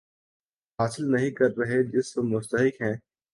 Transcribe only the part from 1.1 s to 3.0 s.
نہیں کر رہے جس کے وہ مستحق ہیں